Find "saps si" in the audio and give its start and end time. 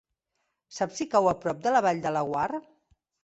0.77-1.07